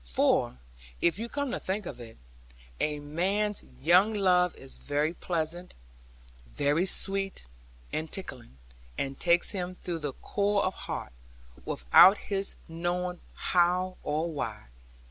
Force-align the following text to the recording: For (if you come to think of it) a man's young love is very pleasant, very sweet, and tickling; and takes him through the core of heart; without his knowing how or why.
For 0.09 0.57
(if 0.99 1.19
you 1.19 1.29
come 1.29 1.51
to 1.51 1.59
think 1.59 1.85
of 1.85 1.99
it) 2.01 2.17
a 2.79 2.99
man's 2.99 3.63
young 3.83 4.15
love 4.15 4.55
is 4.55 4.79
very 4.79 5.13
pleasant, 5.13 5.75
very 6.47 6.87
sweet, 6.87 7.45
and 7.93 8.11
tickling; 8.11 8.57
and 8.97 9.19
takes 9.19 9.51
him 9.51 9.75
through 9.75 9.99
the 9.99 10.13
core 10.13 10.63
of 10.65 10.73
heart; 10.73 11.13
without 11.65 12.17
his 12.17 12.55
knowing 12.67 13.19
how 13.35 13.97
or 14.01 14.27
why. 14.33 14.69